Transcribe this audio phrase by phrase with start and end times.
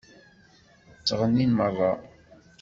[0.99, 1.91] Ttɣennin meṛṛa.